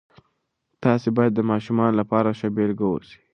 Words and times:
تاسې 0.83 1.07
باید 1.17 1.33
د 1.35 1.41
ماشومانو 1.51 1.95
لپاره 2.01 2.29
ښه 2.39 2.47
بیلګه 2.55 2.85
اوسئ. 2.89 3.17